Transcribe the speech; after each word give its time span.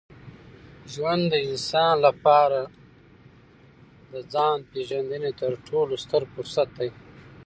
ژوند 0.93 1.23
د 1.29 1.33
انسان 1.49 1.93
لپاره 2.07 2.61
د 4.11 4.13
ځان 4.33 4.57
پېژندني 4.71 5.31
تر 5.41 5.51
ټولو 5.67 5.93
ستر 6.03 6.21
فرصت 6.33 6.67
دی. 6.77 6.89